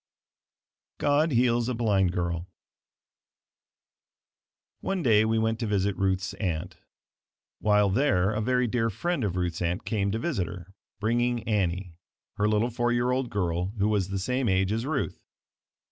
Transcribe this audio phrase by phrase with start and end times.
[0.97, 2.47] GOD HEALS A BLIND GIRL
[4.79, 6.77] One day we went to visit Ruth's aunt.
[7.59, 11.93] While there, a very dear friend of Ruth's aunt came to visit her, bringing Annie,
[12.37, 15.21] her little four year old girl who was the same age as Ruth.